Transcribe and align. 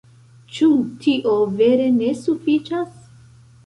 Ĉu 0.55 0.69
tio 1.05 1.35
vere 1.61 1.87
ne 2.01 2.11
sufiĉas? 2.27 3.11